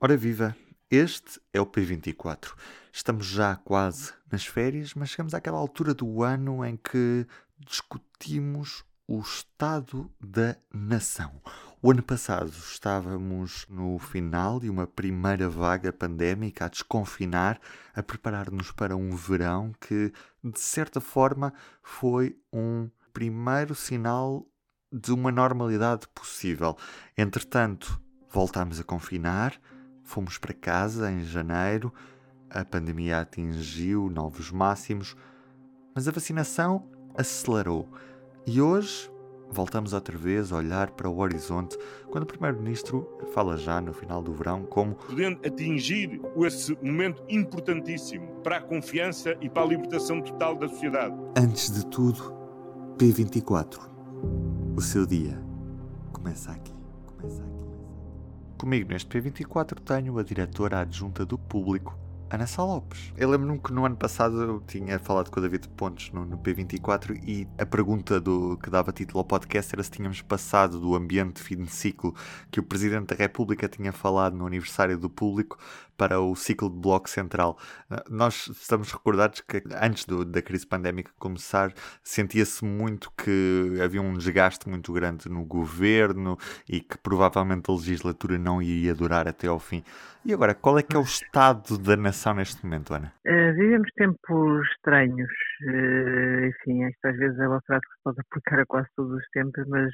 Ora 0.00 0.16
viva, 0.16 0.54
este 0.88 1.40
é 1.52 1.60
o 1.60 1.66
P24. 1.66 2.54
Estamos 2.92 3.26
já 3.26 3.56
quase 3.56 4.12
nas 4.30 4.46
férias, 4.46 4.94
mas 4.94 5.08
chegamos 5.08 5.34
àquela 5.34 5.58
altura 5.58 5.92
do 5.92 6.22
ano 6.22 6.64
em 6.64 6.76
que 6.76 7.26
discutimos 7.58 8.84
o 9.08 9.18
estado 9.18 10.08
da 10.20 10.56
nação. 10.72 11.42
O 11.82 11.90
ano 11.90 12.00
passado 12.00 12.48
estávamos 12.48 13.66
no 13.68 13.98
final 13.98 14.60
de 14.60 14.70
uma 14.70 14.86
primeira 14.86 15.48
vaga 15.48 15.92
pandémica 15.92 16.66
a 16.66 16.68
desconfinar, 16.68 17.60
a 17.92 18.00
preparar-nos 18.00 18.70
para 18.70 18.96
um 18.96 19.16
verão 19.16 19.72
que, 19.80 20.12
de 20.44 20.60
certa 20.60 21.00
forma, 21.00 21.52
foi 21.82 22.38
um 22.52 22.88
primeiro 23.12 23.74
sinal 23.74 24.46
de 24.92 25.10
uma 25.10 25.32
normalidade 25.32 26.06
possível. 26.14 26.78
Entretanto, 27.16 28.00
voltámos 28.30 28.78
a 28.78 28.84
confinar 28.84 29.60
Fomos 30.08 30.38
para 30.38 30.54
casa 30.54 31.12
em 31.12 31.22
janeiro, 31.22 31.92
a 32.48 32.64
pandemia 32.64 33.20
atingiu 33.20 34.08
novos 34.08 34.50
máximos, 34.50 35.14
mas 35.94 36.08
a 36.08 36.10
vacinação 36.10 36.82
acelerou. 37.14 37.86
E 38.46 38.58
hoje 38.58 39.10
voltamos 39.50 39.92
outra 39.92 40.16
vez 40.16 40.50
a 40.50 40.56
olhar 40.56 40.92
para 40.92 41.10
o 41.10 41.18
horizonte 41.18 41.76
quando 42.10 42.24
o 42.24 42.26
Primeiro-Ministro 42.26 43.06
fala 43.34 43.58
já 43.58 43.82
no 43.82 43.92
final 43.92 44.22
do 44.22 44.32
verão 44.32 44.64
como 44.64 44.94
podendo 44.94 45.46
atingir 45.46 46.18
esse 46.38 46.74
momento 46.82 47.22
importantíssimo 47.28 48.28
para 48.42 48.56
a 48.56 48.62
confiança 48.62 49.36
e 49.42 49.50
para 49.50 49.62
a 49.62 49.66
libertação 49.66 50.22
total 50.22 50.56
da 50.56 50.70
sociedade. 50.70 51.14
Antes 51.36 51.70
de 51.70 51.84
tudo, 51.84 52.34
P24. 52.96 53.78
O 54.74 54.80
seu 54.80 55.04
dia 55.04 55.38
começa 56.14 56.50
aqui. 56.50 56.72
Começa 57.04 57.42
aqui. 57.42 57.47
Comigo 58.58 58.90
neste 58.90 59.08
P24 59.08 59.78
tenho 59.78 60.18
a 60.18 60.22
diretora 60.24 60.80
adjunta 60.80 61.24
do 61.24 61.38
público, 61.38 61.96
Ana 62.28 62.44
Sá 62.44 62.64
Lopes. 62.64 63.12
Eu 63.16 63.30
lembro-me 63.30 63.56
que 63.60 63.72
no 63.72 63.86
ano 63.86 63.96
passado 63.96 64.42
eu 64.42 64.60
tinha 64.60 64.98
falado 64.98 65.30
com 65.30 65.38
o 65.38 65.42
David 65.42 65.68
Pontes 65.68 66.12
no, 66.12 66.24
no, 66.24 66.36
P24 66.38 67.22
e 67.22 67.46
a 67.56 67.64
pergunta 67.64 68.20
do, 68.20 68.58
que 68.58 68.68
dava 68.68 68.90
título 68.90 69.20
ao 69.20 69.24
podcast 69.24 69.72
era 69.72 69.82
se 69.84 69.92
tínhamos 69.92 70.22
passado 70.22 70.80
do 70.80 70.96
ambiente 70.96 71.36
de 71.36 71.42
fim 71.42 71.62
de 71.62 71.70
ciclo 71.70 72.12
que 72.50 72.58
o 72.58 72.62
Presidente 72.64 73.06
da 73.06 73.14
República 73.14 73.68
tinha 73.68 73.92
falado 73.92 74.36
no 74.36 74.44
aniversário 74.44 74.98
do 74.98 75.08
público 75.08 75.56
para 75.98 76.20
o 76.20 76.34
ciclo 76.36 76.70
de 76.70 76.78
bloco 76.78 77.10
central. 77.10 77.58
Ah, 77.90 78.02
nós 78.08 78.46
estamos 78.46 78.92
recordados 78.92 79.40
que 79.42 79.62
antes 79.82 80.06
do, 80.06 80.24
da 80.24 80.40
crise 80.40 80.66
pandémica 80.66 81.10
começar, 81.18 81.72
sentia-se 82.02 82.64
muito 82.64 83.10
que 83.12 83.78
havia 83.82 84.00
um 84.00 84.14
desgaste 84.14 84.68
muito 84.68 84.92
grande 84.92 85.28
no 85.28 85.44
governo 85.44 86.38
e 86.68 86.80
que 86.80 86.96
provavelmente 86.96 87.68
a 87.68 87.74
legislatura 87.74 88.38
não 88.38 88.62
iria 88.62 88.94
durar 88.94 89.28
até 89.28 89.48
ao 89.48 89.58
fim. 89.58 89.82
E 90.24 90.32
agora, 90.32 90.54
qual 90.54 90.78
é 90.78 90.82
que 90.82 90.94
é 90.94 90.98
o 90.98 91.02
estado 91.02 91.78
da 91.78 91.96
nação 91.96 92.34
neste 92.34 92.64
momento, 92.64 92.92
Ana? 92.92 93.12
Uh, 93.26 93.54
vivemos 93.54 93.88
tempos 93.96 94.68
estranhos. 94.72 95.30
Uh, 95.62 96.46
enfim, 96.46 96.84
às 96.84 97.16
vezes 97.16 97.38
é 97.38 97.48
uma 97.48 97.60
frase 97.62 97.82
que 97.82 97.94
se 97.94 98.02
pode 98.04 98.20
aplicar 98.20 98.60
a 98.60 98.66
quase 98.66 98.88
todos 98.94 99.12
os 99.12 99.28
tempos, 99.32 99.66
mas 99.68 99.90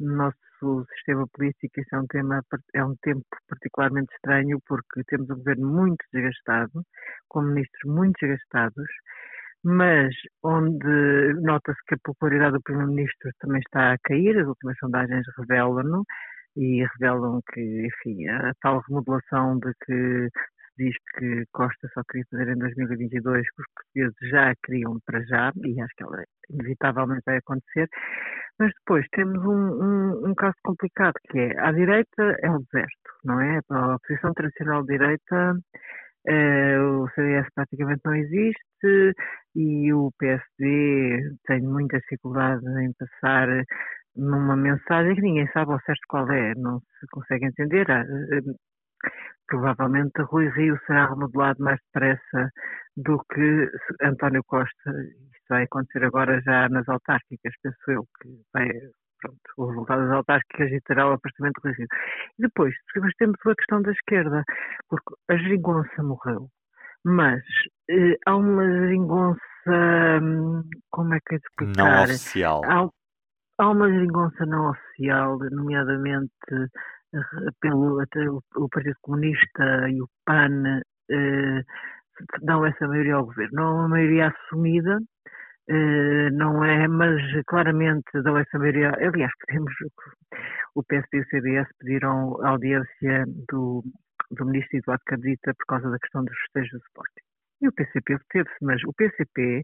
no 0.00 0.16
nosso 0.16 0.86
sistema 0.94 1.26
político 1.32 1.80
isso 1.80 1.94
é 1.94 1.98
um, 2.00 2.06
tema, 2.06 2.42
é 2.74 2.84
um 2.84 2.94
tempo 3.02 3.24
particularmente 3.48 4.12
estranho 4.14 4.58
porque 4.66 5.02
temos 5.06 5.30
um 5.30 5.36
governo 5.36 5.68
muito 5.68 6.04
desgastado, 6.12 6.82
com 7.28 7.42
ministros 7.42 7.94
muito 7.94 8.16
desgastados, 8.20 8.86
mas 9.64 10.14
onde 10.42 11.34
nota-se 11.42 11.80
que 11.86 11.94
a 11.94 11.98
popularidade 12.04 12.52
do 12.52 12.62
Primeiro-Ministro 12.62 13.30
também 13.40 13.60
está 13.60 13.92
a 13.92 13.98
cair, 14.04 14.38
as 14.38 14.46
últimas 14.46 14.76
sondagens 14.78 15.24
revelam-no, 15.36 16.04
e 16.56 16.84
revelam 16.94 17.40
que, 17.52 17.86
enfim, 17.86 18.28
a 18.28 18.52
tal 18.60 18.82
remodelação 18.88 19.58
de 19.58 19.72
que 19.84 20.28
diz 20.78 20.94
que 21.18 21.44
Costa 21.52 21.88
só 21.92 22.02
queria 22.08 22.24
fazer 22.30 22.48
em 22.48 22.58
2022, 22.58 23.42
que 23.42 23.62
os 23.62 23.66
portugueses 23.74 24.30
já 24.30 24.54
queriam 24.64 24.98
para 25.04 25.22
já, 25.24 25.52
e 25.64 25.80
acho 25.80 25.94
que 25.96 26.04
ela 26.04 26.24
inevitavelmente 26.50 27.22
vai 27.26 27.36
acontecer. 27.38 27.88
Mas 28.58 28.72
depois 28.74 29.06
temos 29.12 29.44
um, 29.44 29.50
um, 29.50 30.30
um, 30.30 30.34
caso 30.34 30.56
complicado, 30.64 31.14
que 31.30 31.38
é, 31.38 31.60
à 31.60 31.72
direita 31.72 32.22
é 32.42 32.50
um 32.50 32.58
deserto, 32.58 33.10
não 33.24 33.40
é? 33.40 33.60
A 33.70 33.94
oposição 33.96 34.32
tradicional 34.32 34.84
direita, 34.84 35.56
eh, 36.26 36.78
o 36.80 37.08
CDS 37.14 37.46
praticamente 37.54 38.00
não 38.04 38.14
existe 38.14 39.14
e 39.54 39.92
o 39.92 40.10
PSD 40.18 41.36
tem 41.46 41.62
muita 41.62 41.98
dificuldade 41.98 42.64
em 42.82 42.92
passar 42.94 43.48
numa 44.16 44.56
mensagem 44.56 45.14
que 45.14 45.22
ninguém 45.22 45.48
sabe 45.52 45.72
ao 45.72 45.80
certo 45.82 46.00
qual 46.08 46.30
é, 46.32 46.54
não 46.56 46.80
se 46.80 47.06
consegue 47.12 47.46
entender. 47.46 47.86
Provavelmente 49.46 50.20
Rui 50.22 50.48
Rio 50.50 50.78
será 50.86 51.08
remodelado 51.08 51.62
mais 51.62 51.80
depressa 51.86 52.50
do 52.96 53.18
que 53.32 53.70
António 54.02 54.42
Costa. 54.46 54.90
Isto 54.90 55.48
vai 55.48 55.62
acontecer 55.64 56.04
agora 56.04 56.40
já 56.42 56.68
nas 56.68 56.86
autárquicas, 56.88 57.54
penso 57.62 57.90
eu, 57.90 58.04
que 58.20 58.28
vai, 58.52 58.68
pronto, 59.20 59.40
o 59.56 59.66
resultado 59.66 60.02
das 60.02 60.12
autárquicas 60.12 60.70
e 60.70 60.80
terá 60.82 61.08
o 61.08 61.12
aparecimento 61.14 61.60
do 61.62 61.70
Rio. 61.70 61.86
E 62.38 62.42
depois, 62.42 62.74
temos 63.18 63.36
a 63.46 63.54
questão 63.54 63.80
da 63.80 63.92
esquerda, 63.92 64.44
porque 64.88 65.14
a 65.30 65.36
geringonça 65.36 66.02
morreu, 66.02 66.48
mas 67.04 67.42
eh, 67.88 68.18
há 68.26 68.36
uma 68.36 68.64
geringonça, 68.64 69.40
hum, 70.22 70.62
como 70.90 71.14
é 71.14 71.20
que 71.26 71.36
é 71.36 71.38
de 71.38 71.44
explicar? 71.44 71.84
Não 71.84 72.04
oficial. 72.04 72.60
Há, 72.66 72.88
Há 73.60 73.70
uma 73.70 73.90
geringonça 73.90 74.46
não 74.46 74.70
oficial, 74.70 75.36
nomeadamente 75.50 76.30
pelo 77.60 78.00
até 78.00 78.28
o, 78.30 78.68
Partido 78.70 78.96
Comunista 79.02 79.88
e 79.88 80.00
o 80.00 80.08
PAN, 80.24 80.80
eh, 81.10 81.62
dão 82.42 82.66
essa 82.66 82.86
maioria 82.86 83.14
ao 83.14 83.26
governo. 83.26 83.54
Não 83.54 83.68
é 83.68 83.72
uma 83.72 83.88
maioria 83.88 84.28
assumida, 84.28 84.98
eh, 85.68 86.30
não 86.32 86.64
é, 86.64 86.88
mas 86.88 87.20
claramente 87.46 88.10
dão 88.22 88.38
essa 88.38 88.58
maioria. 88.58 88.92
Aliás, 89.00 89.32
temos 89.46 89.72
o 90.74 90.82
PSD 90.84 91.18
e 91.18 91.20
o 91.20 91.24
CDS 91.26 91.68
pediram 91.78 92.44
audiência 92.44 93.24
do, 93.50 93.82
do 94.30 94.46
ministro 94.46 94.78
Eduardo 94.78 95.02
Cadita 95.06 95.54
por 95.54 95.66
causa 95.66 95.90
da 95.90 95.98
questão 95.98 96.24
dos 96.24 96.36
festejos 96.38 96.72
do 96.72 96.86
Sporting. 96.86 97.24
E 97.60 97.68
o 97.68 97.72
PCP 97.72 98.14
obteve-se, 98.14 98.64
mas 98.64 98.82
o 98.84 98.92
PCP 98.92 99.62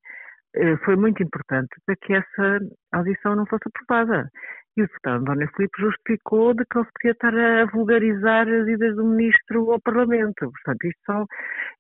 eh, 0.57 0.77
foi 0.85 0.97
muito 0.97 1.23
importante 1.23 1.69
para 1.87 1.97
que 1.97 2.13
essa 2.15 2.59
audição 2.93 3.37
não 3.37 3.47
fosse 3.47 3.65
aprovada. 3.67 4.31
E 4.77 4.83
o 4.83 4.87
deputado 4.87 5.23
António 5.23 5.49
Filipe 5.55 5.81
justificou 5.81 6.53
de 6.53 6.65
que 6.67 6.79
ele 6.79 6.89
podia 6.95 7.13
estar 7.13 7.35
a 7.35 7.65
vulgarizar 7.67 8.49
as 8.49 8.67
ideias 8.67 8.97
do 8.97 9.05
ministro 9.05 9.71
ao 9.71 9.81
Parlamento. 9.81 10.51
Portanto, 10.51 10.85
isto, 10.85 11.01
só, 11.07 11.25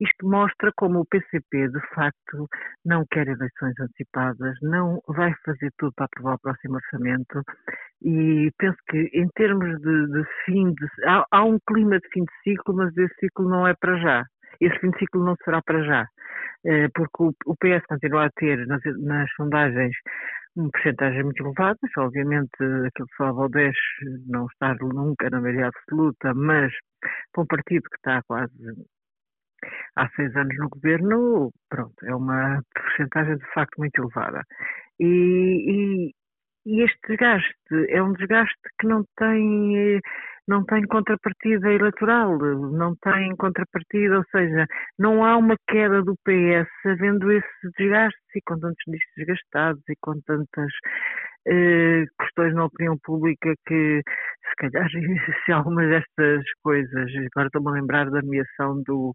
isto 0.01 0.29
mostra 0.29 0.71
como 0.77 1.01
o 1.01 1.07
PCP, 1.07 1.69
de 1.71 1.81
facto, 1.93 2.49
não 2.85 3.05
quer 3.11 3.27
eleições 3.27 3.75
antecipadas, 3.81 4.57
não 4.63 5.01
vai 5.09 5.35
fazer 5.45 5.73
tudo 5.77 5.93
para 5.97 6.07
aprovar 6.07 6.35
o 6.35 6.41
próximo 6.41 6.77
orçamento. 6.77 7.43
E 8.01 8.53
penso 8.59 8.79
que, 8.89 9.11
em 9.13 9.29
termos 9.35 9.81
de, 9.81 10.07
de 10.13 10.25
fim 10.45 10.73
de. 10.73 10.87
Há, 11.05 11.25
há 11.33 11.45
um 11.45 11.59
clima 11.67 11.99
de 11.99 12.09
fim 12.13 12.23
de 12.23 12.33
ciclo, 12.45 12.77
mas 12.77 12.97
esse 12.97 13.15
ciclo 13.19 13.49
não 13.49 13.67
é 13.67 13.75
para 13.75 13.97
já. 13.99 14.25
Esse 14.61 14.79
fim 14.79 14.91
de 14.91 14.99
ciclo 15.01 15.25
não 15.25 15.35
será 15.45 15.61
para 15.63 15.83
já. 15.83 16.07
Eh, 16.67 16.89
porque 16.95 17.37
o 17.45 17.57
PS 17.57 17.85
continua 17.87 18.25
a 18.25 18.31
ter 18.31 18.67
nas 18.67 19.31
sondagens 19.37 19.95
uma 20.57 20.71
porcentagem 20.71 21.25
muito 21.25 21.43
elevada, 21.45 21.79
obviamente 21.99 22.51
que 22.59 23.05
falava 23.17 23.43
ao 23.43 23.49
10 23.49 23.75
não 24.27 24.47
está 24.47 24.75
nunca 24.81 25.29
na 25.31 25.41
maioria 25.41 25.69
absoluta, 25.69 26.33
mas 26.35 26.73
para 27.33 27.43
um 27.43 27.47
partido 27.47 27.83
que 27.91 27.97
está 27.97 28.23
quase 28.27 28.53
há 29.97 30.09
seis 30.11 30.35
anos 30.37 30.57
no 30.59 30.69
governo, 30.69 31.51
pronto, 31.69 31.95
é 32.05 32.15
uma 32.15 32.63
porcentagem 32.75 33.37
de 33.37 33.47
facto 33.53 33.79
muito 33.79 33.99
elevada. 34.01 34.43
E, 35.01 36.11
e, 36.11 36.15
e 36.67 36.83
este 36.83 36.99
desgaste 37.09 37.55
é 37.89 38.03
um 38.03 38.13
desgaste 38.13 38.61
que 38.79 38.87
não 38.87 39.05
tem 39.17 40.01
não 40.47 40.65
tem 40.65 40.83
contrapartida 40.87 41.73
eleitoral, 41.73 42.39
não 42.39 42.95
tem 42.97 43.35
contrapartida, 43.37 44.19
ou 44.19 44.25
seja, 44.31 44.67
não 44.99 45.25
há 45.25 45.37
uma 45.37 45.57
queda 45.69 46.03
do 46.03 46.15
PS 46.25 46.69
havendo 46.87 47.33
esse 47.33 47.71
desgaste 47.79 48.19
e 48.37 48.41
com 48.47 48.59
tantos 48.59 48.83
ministros 48.87 49.15
desgastados 49.17 49.83
e 49.89 49.95
com 50.01 50.21
tantas 50.27 50.71
eh, 51.47 52.05
questões 52.21 52.55
na 52.55 52.65
opinião 52.67 52.97
pública 53.03 53.55
que 53.67 54.03
se 54.49 54.57
calhar 54.57 54.89
se 55.45 55.53
algumas 55.53 55.89
destas 55.89 56.45
coisas, 56.63 57.11
agora 57.33 57.47
estou-me 57.47 57.69
a 57.69 57.73
lembrar 57.73 58.11
da 58.11 58.23
nomeação 58.23 58.83
do, 58.87 59.15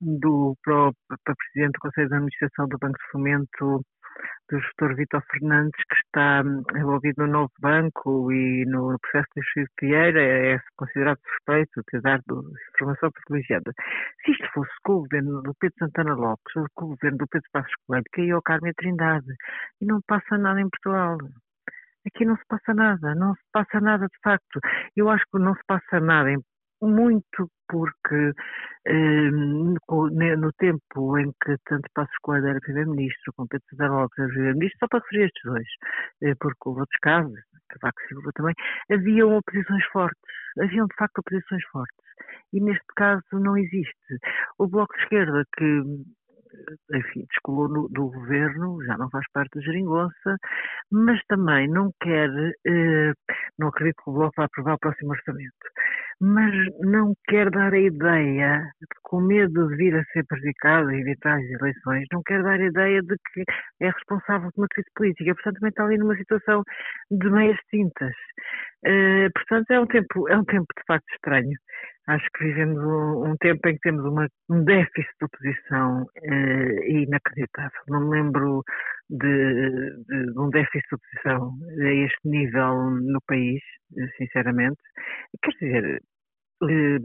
do 0.00 0.56
próprio 0.62 0.94
Presidente 1.24 1.74
do 1.74 1.80
Conselho 1.80 2.08
de 2.08 2.14
Administração 2.14 2.68
do 2.68 2.78
Banco 2.78 2.98
de 2.98 3.10
Fomento 3.12 3.82
do 4.50 4.58
gestor 4.60 4.96
Vitor 4.96 5.22
Fernandes, 5.30 5.84
que 5.88 5.94
está 5.94 6.42
hum, 6.44 6.62
envolvido 6.76 7.26
no 7.26 7.32
novo 7.32 7.52
banco 7.60 8.32
e 8.32 8.64
no 8.66 8.98
processo 8.98 9.28
de 9.36 9.42
Chico 9.42 9.72
Vieira, 9.80 10.20
é 10.20 10.58
considerado 10.76 11.18
suspeito 11.26 11.82
de 11.92 12.00
dar 12.00 12.20
informação 12.74 13.10
privilegiada. 13.12 13.72
Se 14.24 14.32
isto 14.32 14.48
fosse 14.52 14.72
com 14.84 14.92
o 14.94 15.00
governo 15.02 15.42
do 15.42 15.54
Pedro 15.60 15.78
Santana 15.78 16.14
Lopes 16.14 16.56
ou 16.56 16.66
com 16.74 16.86
o 16.86 16.88
governo 16.88 17.18
do 17.18 17.26
Pedro 17.28 17.48
Passos 17.52 17.74
Coelho, 17.86 18.04
caiu 18.12 18.38
o 18.38 18.42
Carmen 18.42 18.72
Trindade. 18.76 19.34
E 19.80 19.86
não 19.86 20.00
passa 20.06 20.36
nada 20.36 20.60
em 20.60 20.68
Portugal. 20.68 21.18
Aqui 22.06 22.24
não 22.24 22.36
se 22.36 22.44
passa 22.48 22.72
nada, 22.72 23.14
não 23.14 23.34
se 23.34 23.42
passa 23.52 23.80
nada 23.80 24.06
de 24.06 24.18
facto. 24.22 24.58
Eu 24.96 25.10
acho 25.10 25.24
que 25.30 25.38
não 25.38 25.54
se 25.54 25.60
passa 25.66 26.00
nada 26.00 26.30
em 26.30 26.40
muito 26.82 27.50
porque 27.68 28.32
eh, 28.86 29.30
no 29.30 30.52
tempo 30.58 31.18
em 31.18 31.30
que 31.44 31.56
tanto 31.66 31.88
Passos 31.94 32.16
Coelho 32.22 32.48
era 32.48 32.60
Primeiro-Ministro, 32.60 33.32
como 33.34 33.48
Pedro 33.48 33.66
César 33.70 33.88
Lopes 33.90 34.18
era 34.18 34.28
Primeiro-Ministro, 34.28 34.78
só 34.80 34.88
para 34.88 35.00
referir 35.00 35.26
estes 35.26 35.42
dois, 35.44 35.68
eh, 36.22 36.34
porque 36.40 36.68
houve 36.68 36.80
outros 36.80 36.98
casos, 37.00 37.38
Cavaco 37.68 38.00
Silva 38.08 38.30
também, 38.34 38.54
haviam 38.90 39.36
oposições 39.36 39.84
fortes, 39.92 40.20
haviam 40.60 40.86
de 40.86 40.94
facto 40.96 41.18
oposições 41.18 41.64
fortes. 41.66 41.96
E 42.52 42.60
neste 42.60 42.86
caso 42.96 43.22
não 43.32 43.56
existe. 43.56 44.18
O 44.58 44.66
Bloco 44.66 44.94
de 44.96 45.02
Esquerda, 45.04 45.44
que 45.56 45.82
enfim, 46.92 47.24
descolou 47.30 47.68
no, 47.68 47.88
do 47.88 48.10
governo, 48.10 48.82
já 48.84 48.96
não 48.96 49.08
faz 49.10 49.24
parte 49.32 49.58
da 49.58 49.64
geringonça, 49.64 50.36
mas 50.90 51.20
também 51.26 51.68
não 51.68 51.92
quer, 52.00 52.28
eh, 52.66 53.12
não 53.58 53.68
acredito 53.68 54.02
que 54.02 54.10
o 54.10 54.14
Bloco 54.14 54.34
vá 54.36 54.44
aprovar 54.44 54.74
o 54.74 54.78
próximo 54.78 55.12
orçamento, 55.12 55.52
mas 56.20 56.52
não 56.80 57.14
quer 57.28 57.50
dar 57.50 57.72
a 57.72 57.78
ideia, 57.78 58.62
com 59.02 59.20
medo 59.22 59.68
de 59.68 59.76
vir 59.76 59.96
a 59.96 60.04
ser 60.12 60.24
prejudicado 60.26 60.90
e 60.92 61.00
evitar 61.00 61.38
as 61.38 61.44
eleições, 61.44 62.06
não 62.12 62.22
quer 62.22 62.42
dar 62.42 62.60
a 62.60 62.66
ideia 62.66 63.02
de 63.02 63.16
que 63.32 63.42
é 63.80 63.88
responsável 63.90 64.50
por 64.52 64.62
uma 64.62 64.68
crise 64.68 64.88
política, 64.94 65.34
portanto 65.34 65.54
também 65.54 65.70
está 65.70 65.84
ali 65.84 65.98
numa 65.98 66.16
situação 66.16 66.62
de 67.10 67.30
meias 67.30 67.58
tintas. 67.70 68.14
Uh, 68.86 69.30
portanto, 69.34 69.70
é 69.70 69.80
um 69.80 69.86
tempo, 69.86 70.28
é 70.28 70.36
um 70.36 70.44
tempo 70.44 70.66
de 70.76 70.84
facto 70.86 71.08
estranho. 71.14 71.56
Acho 72.10 72.26
que 72.34 72.44
vivemos 72.44 72.82
um, 72.82 73.36
tempo 73.36 73.68
em 73.68 73.74
que 73.74 73.80
temos 73.82 74.04
uma, 74.04 74.26
um 74.50 74.64
déficit 74.64 75.12
de 75.20 75.26
oposição 75.26 76.02
uh, 76.02 76.82
inacreditável. 76.88 77.80
Não 77.88 78.00
me 78.00 78.16
lembro 78.16 78.64
de, 79.08 79.70
de, 80.08 80.32
de, 80.32 80.38
um 80.38 80.50
déficit 80.50 80.82
de 80.88 80.96
oposição 80.96 81.52
a 81.80 81.92
este 82.04 82.28
nível 82.28 82.90
no 82.90 83.20
país, 83.28 83.62
sinceramente. 84.16 84.80
Quer 85.40 85.50
dizer, 85.52 86.02
uh, 86.64 87.00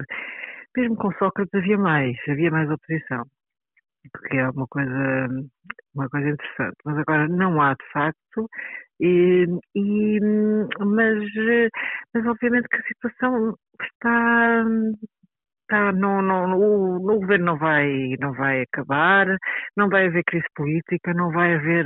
mesmo 0.76 0.96
com 0.96 1.12
Sócrates 1.20 1.54
havia 1.54 1.78
mais, 1.78 2.18
havia 2.28 2.50
mais 2.50 2.68
oposição 2.72 3.26
porque 4.12 4.38
é 4.38 4.50
uma 4.50 4.68
coisa, 4.68 5.28
uma 5.96 6.10
coisa 6.10 6.30
interessante. 6.30 6.76
Mas 6.86 6.98
agora 6.98 7.28
não 7.28 7.62
há 7.62 7.74
de 7.74 7.86
facto, 7.92 8.50
e, 9.00 9.46
e, 9.76 10.20
mas, 10.80 11.24
mas 12.14 12.26
obviamente 12.26 12.68
que 12.70 12.78
a 12.78 12.84
situação 12.84 13.56
está, 13.82 14.64
está 15.64 15.92
no, 15.92 16.22
no, 16.22 16.48
no, 16.48 17.00
no 17.00 17.20
governo 17.20 17.46
não 17.46 17.58
vai, 17.58 18.16
não 18.20 18.34
vai 18.34 18.62
acabar, 18.62 19.28
não 19.76 19.90
vai 19.90 20.08
haver 20.08 20.24
crise 20.26 20.46
política, 20.56 21.14
não 21.14 21.32
vai 21.32 21.56
haver 21.56 21.86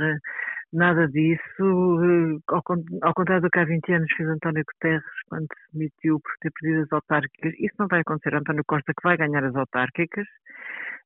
nada 0.72 1.08
disso, 1.08 2.40
ao, 2.48 2.62
ao 3.02 3.14
contrário 3.14 3.42
do 3.42 3.50
que 3.50 3.58
há 3.58 3.64
20 3.64 3.92
anos 3.92 4.12
fez 4.16 4.28
António 4.28 4.64
Guterres 4.64 5.04
quando 5.28 5.46
se 5.46 5.72
demitiu 5.72 6.20
por 6.20 6.32
ter 6.40 6.50
perdido 6.52 6.82
as 6.82 6.92
autárquicas. 6.92 7.52
Isso 7.58 7.74
não 7.78 7.88
vai 7.88 8.00
acontecer. 8.00 8.34
António 8.34 8.64
Costa 8.66 8.92
que 8.92 9.02
vai 9.02 9.16
ganhar 9.16 9.44
as 9.44 9.54
autárquicas 9.56 10.26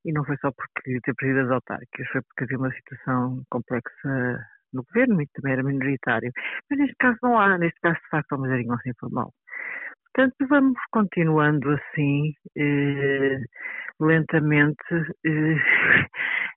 e 0.04 0.12
não 0.12 0.24
foi 0.24 0.36
só 0.38 0.50
porque 0.52 1.00
ter 1.00 1.14
perdido 1.14 1.46
as 1.46 1.50
autárquicas, 1.50 2.08
foi 2.08 2.22
porque 2.22 2.44
havia 2.44 2.58
uma 2.58 2.72
situação 2.72 3.42
complexa 3.50 4.38
no 4.72 4.82
governo 4.84 5.22
e 5.22 5.26
também 5.28 5.52
era 5.52 5.62
minoritário. 5.62 6.30
Mas 6.68 6.78
neste 6.78 6.96
caso 6.96 7.18
não 7.22 7.38
há, 7.38 7.56
neste 7.58 7.80
caso 7.80 7.96
de 7.96 8.08
facto 8.10 8.32
é 8.32 8.36
uma 8.36 8.48
geringonça 8.48 8.88
informal. 8.88 9.32
Portanto, 10.14 10.46
vamos 10.48 10.78
continuando 10.92 11.70
assim, 11.70 12.34
eh, 12.56 13.38
lentamente, 13.98 14.76
eh, 15.24 15.56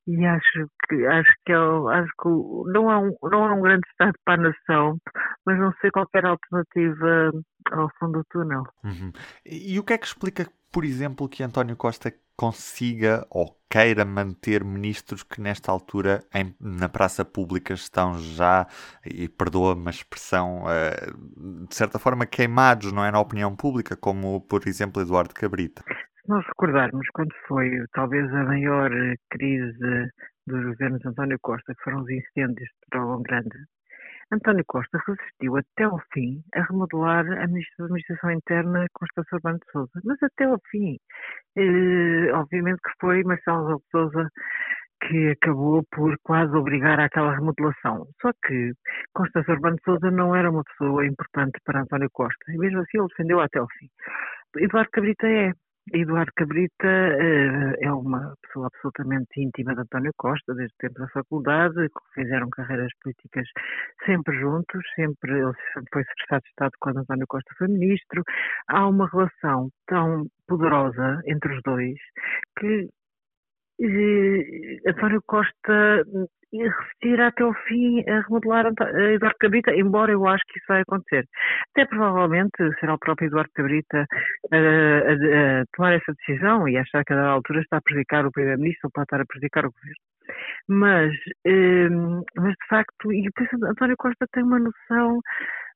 e 0.07 0.25
acho 0.25 0.69
que 0.87 1.05
acho 1.07 1.33
que, 1.43 1.51
é, 1.51 1.55
acho 1.55 2.11
que 2.21 2.29
não, 2.71 2.91
é 2.91 2.97
um, 2.97 3.17
não 3.23 3.45
é 3.45 3.53
um 3.53 3.61
grande 3.61 3.87
estado 3.89 4.13
para 4.23 4.35
a 4.35 4.43
nação, 4.49 4.97
mas 5.43 5.57
não 5.57 5.73
sei 5.81 5.89
qualquer 5.89 6.25
alternativa 6.25 7.31
ao 7.71 7.89
fundo 7.99 8.19
do 8.19 8.25
túnel. 8.29 8.63
Uhum. 8.83 9.11
E 9.43 9.79
o 9.79 9.83
que 9.83 9.93
é 9.93 9.97
que 9.97 10.05
explica, 10.05 10.45
por 10.77 10.85
exemplo, 10.85 11.27
que 11.27 11.41
António 11.41 11.75
Costa 11.75 12.13
consiga 12.35 13.25
ou 13.31 13.47
queira 13.67 14.05
manter 14.05 14.63
ministros 14.63 15.23
que 15.23 15.41
nesta 15.41 15.71
altura 15.71 16.19
em, 16.31 16.55
na 16.61 16.87
praça 16.87 17.25
pública 17.25 17.73
estão 17.73 18.13
já, 18.19 18.67
e 19.03 19.27
perdoa-me 19.27 19.87
a 19.87 19.89
expressão, 19.89 20.65
uh, 20.65 21.65
de 21.67 21.73
certa 21.73 21.97
forma 21.97 22.27
queimados, 22.27 22.91
não 22.91 23.03
é, 23.03 23.09
na 23.09 23.19
opinião 23.19 23.55
pública, 23.55 23.97
como 23.97 24.39
por 24.41 24.67
exemplo 24.67 25.01
Eduardo 25.01 25.33
Cabrita. 25.33 25.81
Se 25.87 26.29
nós 26.29 26.45
recordarmos 26.45 27.07
quando 27.11 27.33
foi 27.47 27.71
talvez 27.93 28.31
a 28.31 28.43
maior 28.43 28.91
crise 29.31 30.11
dos 30.45 30.63
governos 30.63 30.99
de 30.99 31.07
António 31.07 31.39
Costa, 31.41 31.73
que 31.73 31.83
foram 31.83 32.01
os 32.01 32.09
incêndios 32.11 32.69
de 32.69 32.87
Pedrógão 32.87 33.23
Grande, 33.23 33.57
António 34.31 34.63
Costa 34.67 34.99
resistiu 35.07 35.55
até 35.55 35.83
ao 35.83 35.99
fim 36.11 36.43
a 36.53 36.61
remodelar 36.63 37.25
a 37.31 37.43
administração 37.43 38.31
interna 38.31 38.85
Constância 38.93 39.35
Urbano 39.35 39.59
de 39.59 39.71
Souza, 39.71 40.01
mas 40.03 40.21
até 40.21 40.45
ao 40.45 40.59
fim. 40.69 40.97
Eh, 41.55 42.31
obviamente 42.33 42.79
que 42.81 42.91
foi 42.99 43.23
Marcelo 43.23 43.81
Souza 43.91 44.29
que 45.01 45.29
acabou 45.29 45.83
por 45.91 46.17
quase 46.23 46.55
obrigar 46.55 46.99
àquela 46.99 47.35
remodelação. 47.35 48.07
Só 48.21 48.31
que 48.45 48.73
Constância 49.13 49.53
Urbano 49.53 49.77
Souza 49.85 50.11
não 50.11 50.35
era 50.35 50.49
uma 50.49 50.63
pessoa 50.63 51.05
importante 51.05 51.59
para 51.63 51.81
António 51.81 52.09
Costa, 52.11 52.51
e 52.51 52.57
mesmo 52.57 52.79
assim 52.79 52.97
ele 52.97 53.07
defendeu 53.07 53.39
até 53.39 53.59
ao 53.59 53.67
fim. 53.79 53.87
Eduardo 54.57 54.89
Cabrita 54.91 55.27
é. 55.27 55.51
Eduardo 55.93 56.31
Cabrita 56.35 56.85
uh, 56.85 57.75
é 57.79 57.91
uma 57.91 58.35
pessoa 58.41 58.67
absolutamente 58.67 59.41
íntima 59.41 59.73
de 59.73 59.81
António 59.81 60.11
Costa, 60.17 60.53
desde 60.53 60.73
o 60.73 60.77
tempo 60.79 60.99
da 60.99 61.07
faculdade, 61.09 61.87
fizeram 62.13 62.49
carreiras 62.49 62.91
políticas 63.01 63.47
sempre 64.05 64.37
juntos, 64.37 64.83
sempre 64.95 65.31
ele 65.31 65.53
foi 65.93 66.03
secretário 66.03 66.43
de 66.43 66.49
Estado 66.49 66.71
quando 66.79 66.97
António 66.99 67.27
Costa 67.27 67.53
foi 67.57 67.67
ministro. 67.67 68.23
Há 68.67 68.87
uma 68.87 69.07
relação 69.07 69.69
tão 69.87 70.25
poderosa 70.47 71.21
entre 71.25 71.55
os 71.55 71.61
dois 71.63 71.97
que 72.59 72.89
uh, 73.79 74.89
António 74.89 75.21
Costa 75.25 76.03
resistir 76.53 77.19
até 77.19 77.43
o 77.43 77.53
fim 77.67 78.03
a 78.09 78.21
remodelar 78.21 78.67
Eduardo 78.67 79.37
Cabrita, 79.39 79.75
embora 79.75 80.11
eu 80.11 80.25
acho 80.27 80.43
que 80.47 80.59
isso 80.59 80.65
vai 80.67 80.81
acontecer. 80.81 81.25
Até 81.71 81.85
provavelmente 81.85 82.57
será 82.79 82.95
o 82.95 82.99
próprio 82.99 83.27
Eduardo 83.27 83.51
Cabrita 83.53 84.05
a, 84.51 84.57
a, 84.57 85.61
a 85.61 85.65
tomar 85.75 85.93
essa 85.93 86.13
decisão 86.13 86.67
e 86.67 86.77
achar 86.77 87.03
que 87.03 87.13
a 87.13 87.15
dada 87.15 87.29
altura 87.29 87.61
está 87.61 87.77
a 87.77 87.81
prejudicar 87.81 88.25
o 88.25 88.31
Primeiro-Ministro 88.31 88.87
ou 88.87 88.91
pode 88.91 89.05
estar 89.05 89.21
a 89.21 89.25
prejudicar 89.25 89.65
o 89.65 89.71
Governo. 89.71 90.07
Mas, 90.67 91.13
eh, 91.45 91.89
mas 92.35 92.51
de 92.51 92.67
facto, 92.69 93.13
e 93.13 93.21
depois 93.23 93.49
António 93.63 93.95
Costa 93.97 94.27
tem 94.33 94.43
uma 94.43 94.59
noção 94.59 95.19
eh, 95.19 95.66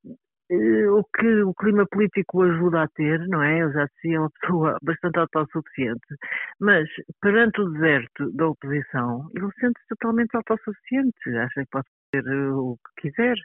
o 0.53 1.03
que 1.15 1.43
o 1.43 1.53
clima 1.53 1.85
político 1.87 2.41
ajuda 2.43 2.83
a 2.83 2.87
ter, 2.89 3.19
não 3.27 3.41
é? 3.41 3.61
Eu 3.61 3.71
já 3.71 3.85
dizia, 3.85 4.17
é 4.17 4.19
uma 4.19 4.29
pessoa 4.41 4.77
bastante 4.83 5.19
autossuficiente, 5.19 6.15
mas 6.59 6.87
perante 7.21 7.61
o 7.61 7.69
deserto 7.69 8.31
da 8.33 8.47
oposição, 8.47 9.27
ele 9.35 9.49
sente-se 9.59 9.87
totalmente 9.89 10.35
autossuficiente, 10.35 11.37
acha 11.37 11.61
que 11.61 11.69
pode 11.71 11.87
fazer 12.13 12.27
eh, 12.27 12.51
o 12.51 12.77
que 12.95 13.09
quiser. 13.09 13.35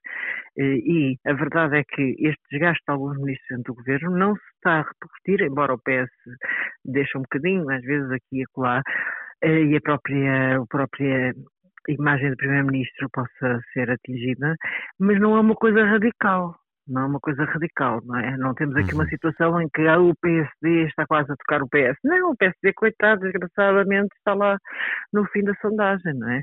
Eh, 0.59 0.79
e 0.85 1.19
a 1.27 1.33
verdade 1.35 1.79
é 1.79 1.85
que 1.85 2.17
este 2.19 2.43
desgaste 2.51 2.83
de 2.87 2.93
alguns 2.93 3.17
ministros 3.19 3.63
do 3.65 3.75
governo 3.75 4.11
não 4.11 4.35
se 4.35 4.43
está 4.57 4.81
a 4.81 4.83
repercutir, 4.83 5.43
embora 5.43 5.75
o 5.75 5.79
PS 5.79 6.11
deixe 6.85 7.17
um 7.17 7.23
bocadinho, 7.23 7.71
às 7.71 7.83
vezes 7.83 8.11
aqui 8.11 8.41
e 8.41 8.45
acolá, 8.45 8.83
e 9.43 9.77
a 9.77 9.81
própria, 9.81 10.57
a 10.57 10.67
própria 10.67 11.35
imagem 11.89 12.31
do 12.31 12.37
Primeiro-Ministro 12.37 13.09
possa 13.13 13.61
ser 13.73 13.91
atingida, 13.91 14.57
mas 14.99 15.21
não 15.21 15.37
é 15.37 15.41
uma 15.41 15.55
coisa 15.55 15.85
radical 15.85 16.57
não 16.88 17.02
é 17.02 17.07
uma 17.07 17.21
coisa 17.21 17.45
radical, 17.45 18.00
não 18.05 18.16
é? 18.19 18.37
Não 18.37 18.55
temos 18.55 18.76
aqui 18.76 18.93
uhum. 18.93 19.00
uma 19.00 19.09
situação 19.09 19.61
em 19.61 19.69
que 19.69 19.87
ah, 19.87 20.00
o 20.00 20.14
PSD 20.16 20.87
está 20.87 21.07
quase 21.07 21.31
a 21.33 21.37
tocar 21.37 21.62
o 21.62 21.69
PS. 21.69 21.99
Não, 22.05 22.31
o 22.31 22.37
PSD, 22.37 22.73
coitado, 22.75 23.21
desgraçadamente, 23.21 24.14
está 24.16 24.35
lá 24.35 24.59
no 25.12 25.25
fim 25.26 25.43
da 25.43 25.55
sondagem, 25.61 26.14
não 26.14 26.31
é? 26.31 26.43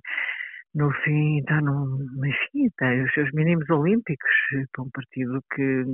No 0.76 0.92
fim, 1.04 1.40
está 1.40 1.62
no, 1.62 2.00
enfim, 2.26 2.70
tem 2.78 3.04
os 3.04 3.14
seus 3.14 3.32
mínimos 3.34 3.70
olímpicos 3.70 4.32
para 4.72 4.84
um 4.84 4.90
partido 4.92 5.40
que, 5.54 5.86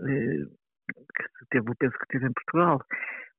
eh, 0.00 0.44
que 0.88 1.46
teve 1.50 1.70
o 1.70 1.76
peso 1.76 1.94
que 1.98 2.08
teve 2.08 2.26
em 2.26 2.32
Portugal 2.32 2.80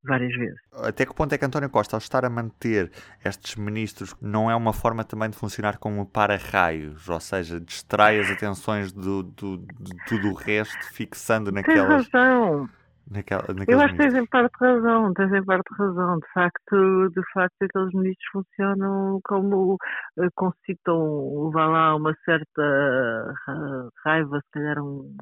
várias 0.03 0.33
vezes. 0.35 0.59
Até 0.73 1.05
que 1.05 1.13
ponto 1.13 1.33
é 1.33 1.37
que 1.37 1.45
António 1.45 1.69
Costa, 1.69 1.95
ao 1.95 1.99
estar 1.99 2.25
a 2.25 2.29
manter 2.29 2.91
estes 3.23 3.55
ministros, 3.55 4.15
não 4.21 4.49
é 4.49 4.55
uma 4.55 4.73
forma 4.73 5.03
também 5.03 5.29
de 5.29 5.37
funcionar 5.37 5.77
como 5.77 6.05
para-raios, 6.05 7.07
ou 7.09 7.19
seja, 7.19 7.59
distrai 7.59 8.19
as 8.19 8.29
atenções 8.29 8.91
do, 8.91 9.23
do, 9.23 9.57
de 9.57 9.91
tudo 10.07 10.29
o 10.29 10.33
resto, 10.33 10.93
fixando 10.93 11.51
naquelas... 11.51 12.07
Tens 12.07 12.13
razão. 12.13 12.69
Naquela, 13.09 13.45
Eu 13.69 13.79
acho 13.79 13.93
que 13.93 13.99
tens 13.99 14.15
em 14.15 14.25
parte 14.25 14.53
razão, 14.59 15.13
tens 15.13 15.31
em 15.31 15.45
parte 15.45 15.73
razão. 15.77 16.19
De 16.19 16.27
facto, 16.33 17.09
de 17.09 17.21
facto, 17.33 17.55
aqueles 17.61 17.93
ministros 17.93 18.27
funcionam 18.33 19.21
como 19.23 19.75
uh, 19.75 20.29
concitam 20.35 21.45
levar 21.45 21.67
lá 21.67 21.95
uma 21.95 22.13
certa 22.25 23.33
raiva, 24.03 24.41
se 24.41 24.51
calhar 24.51 24.83
um 24.83 25.15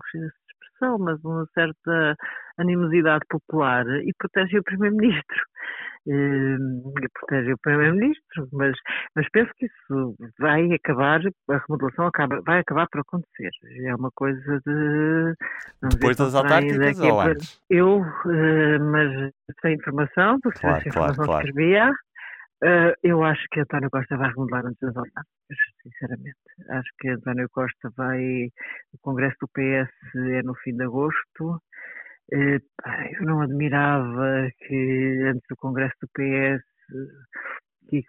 mas 0.99 1.23
uma 1.23 1.45
certa 1.53 2.15
animosidade 2.57 3.25
popular 3.29 3.85
e 4.03 4.11
protege 4.17 4.59
o 4.59 4.63
Primeiro-Ministro. 4.63 5.41
e 6.07 7.09
protege 7.13 7.53
o 7.53 7.57
Primeiro-Ministro, 7.57 8.47
mas, 8.53 8.75
mas 9.15 9.27
penso 9.31 9.51
que 9.57 9.65
isso 9.65 10.15
vai 10.39 10.71
acabar, 10.71 11.19
a 11.49 11.57
remodelação 11.57 12.05
acaba, 12.05 12.41
vai 12.45 12.59
acabar 12.59 12.87
por 12.91 13.01
acontecer. 13.01 13.49
É 13.85 13.95
uma 13.95 14.11
coisa 14.13 14.61
de. 14.65 15.33
Depois 15.89 16.17
das 16.17 16.35
autárquicas 16.35 16.99
ou 16.99 17.19
antes? 17.19 17.61
Eu, 17.69 18.01
mas 18.91 19.31
sem 19.61 19.73
informação, 19.73 20.39
porque 20.41 20.59
claro, 20.59 20.81
sem 20.81 20.89
informação 20.89 21.25
claro, 21.25 21.31
claro. 21.31 21.47
escrevia. 21.47 21.91
Uh, 22.63 22.95
eu 23.03 23.23
acho 23.23 23.43
que 23.51 23.59
António 23.59 23.89
Costa 23.89 24.17
vai 24.17 24.29
remodelar 24.29 24.65
antes 24.65 24.79
das 24.79 24.95
autárquicas, 24.95 25.57
sinceramente. 25.83 26.37
Acho 26.69 26.89
que 26.99 27.09
António 27.09 27.49
Costa 27.51 27.91
vai. 27.97 28.45
O 28.93 28.97
Congresso 29.01 29.35
do 29.41 29.47
PS 29.49 29.91
é 30.15 30.41
no 30.43 30.55
fim 30.55 30.75
de 30.75 30.83
agosto. 30.83 31.61
Uh, 32.33 32.59
eu 33.19 33.23
não 33.23 33.41
admirava 33.41 34.49
que 34.59 35.21
antes 35.25 35.43
do 35.49 35.55
Congresso 35.57 35.95
do 36.01 36.07
PS. 36.13 36.63
Que 37.89 38.01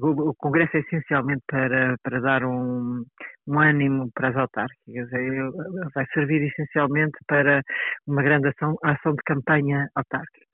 o, 0.00 0.34
Congresso 0.34 0.78
é 0.78 0.80
essencialmente 0.80 1.42
para, 1.46 1.94
para 2.02 2.20
dar 2.20 2.42
um, 2.44 3.04
um 3.46 3.60
ânimo 3.60 4.10
para 4.14 4.28
as 4.28 4.36
autárquicas. 4.36 5.12
É, 5.12 5.50
vai 5.94 6.06
servir 6.14 6.42
essencialmente 6.42 7.18
para 7.26 7.62
uma 8.06 8.22
grande 8.22 8.48
ação, 8.48 8.76
ação 8.82 9.12
de 9.12 9.22
campanha 9.26 9.88
autárquica. 9.94 10.49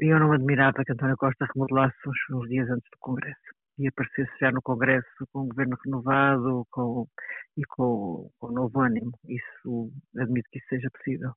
E 0.00 0.12
eu 0.12 0.18
não 0.18 0.32
admirava 0.32 0.84
que 0.84 0.92
António 0.92 1.16
Costa 1.16 1.46
remodelasse 1.54 1.96
uns, 2.06 2.36
uns 2.36 2.48
dias 2.48 2.68
antes 2.68 2.88
do 2.90 2.98
Congresso 3.00 3.56
e 3.78 3.88
aparecesse 3.88 4.32
já 4.40 4.50
no 4.50 4.62
Congresso 4.62 5.06
com 5.32 5.40
o 5.40 5.48
governo 5.48 5.76
renovado 5.84 6.66
com, 6.70 7.06
e 7.56 7.64
com, 7.64 8.30
com 8.38 8.52
novo 8.52 8.80
ânimo. 8.80 9.12
Isso, 9.26 9.90
admito 10.18 10.48
que 10.50 10.58
isso 10.58 10.68
seja 10.68 10.88
possível. 10.90 11.32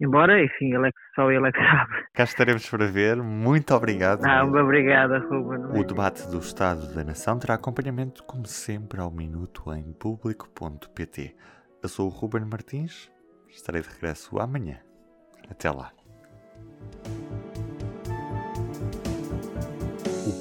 Embora, 0.00 0.42
enfim, 0.42 0.74
ele 0.74 0.88
é 0.88 0.90
que, 0.90 0.98
só 1.14 1.30
ele 1.30 1.48
é 1.48 1.52
que 1.52 1.58
sabe. 1.62 2.06
Cá 2.12 2.24
estaremos 2.24 2.68
para 2.68 2.86
ver. 2.86 3.16
Muito 3.22 3.72
obrigado. 3.74 4.24
Ah, 4.24 4.44
obrigada, 4.44 5.18
Ruben. 5.18 5.80
O 5.80 5.84
debate 5.84 6.26
do 6.28 6.38
Estado 6.38 6.92
da 6.92 7.04
Nação 7.04 7.38
terá 7.38 7.54
acompanhamento, 7.54 8.24
como 8.24 8.46
sempre, 8.46 9.00
ao 9.00 9.10
minuto 9.10 9.72
em 9.72 9.92
público.pt. 9.92 11.36
Eu 11.82 11.88
sou 11.88 12.06
o 12.06 12.10
Ruben 12.10 12.44
Martins. 12.44 13.10
Estarei 13.48 13.82
de 13.82 13.88
regresso 13.88 14.38
amanhã. 14.40 14.80
Até 15.48 15.70
lá. 15.70 15.92